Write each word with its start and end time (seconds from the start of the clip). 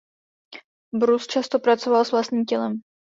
Brus 0.93 1.27
často 1.27 1.59
pracoval 1.59 2.05
s 2.05 2.11
vlastním 2.11 2.45
tělem. 2.45 2.81